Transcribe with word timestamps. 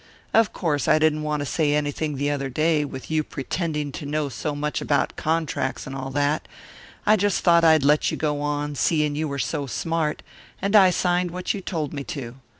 Of 0.33 0.51
course 0.51 0.87
I 0.87 0.97
didn't 0.97 1.21
want 1.21 1.41
to 1.41 1.45
say 1.45 1.75
anything 1.75 2.15
the 2.15 2.31
other 2.31 2.49
day, 2.49 2.83
with 2.83 3.11
you 3.11 3.23
pretending 3.23 3.91
to 3.91 4.05
know 4.07 4.29
so 4.29 4.55
much 4.55 4.81
about 4.81 5.15
contracts 5.15 5.85
and 5.85 5.95
all 5.95 6.09
that 6.09 6.47
I 7.05 7.15
just 7.15 7.43
thought 7.43 7.63
I'd 7.63 7.83
let 7.85 8.09
you 8.09 8.17
go 8.17 8.41
on, 8.41 8.73
seeing 8.73 9.15
you 9.15 9.27
were 9.27 9.37
so 9.37 9.67
smart 9.67 10.23
and 10.59 10.75
I 10.75 10.89
signed 10.89 11.29
what 11.29 11.53
you 11.53 11.61
told 11.61 11.93
me 11.93 12.03
to. 12.15 12.33